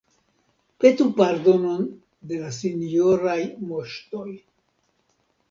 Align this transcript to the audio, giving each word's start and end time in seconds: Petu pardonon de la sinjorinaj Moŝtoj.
Petu 0.85 1.05
pardonon 1.19 1.83
de 2.31 2.41
la 2.45 2.49
sinjorinaj 2.61 3.37
Moŝtoj. 3.69 4.27